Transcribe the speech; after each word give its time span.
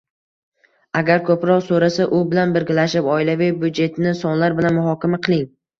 Agar 1.01 1.21
ko‘proq 1.27 1.61
so‘rasa, 1.67 2.09
u 2.21 2.23
bilan 2.33 2.57
birgalashib 2.59 3.13
oilaviy 3.19 3.57
byudjetni 3.61 4.19
sonlar 4.25 4.61
bilan 4.63 4.81
muhokama 4.81 5.27
qiling. 5.29 5.49